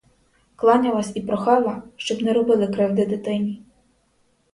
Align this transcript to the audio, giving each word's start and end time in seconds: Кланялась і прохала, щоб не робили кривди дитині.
Кланялась 0.61 1.11
і 1.15 1.21
прохала, 1.21 1.83
щоб 1.95 2.21
не 2.21 2.33
робили 2.33 2.67
кривди 2.67 3.05
дитині. 3.05 3.63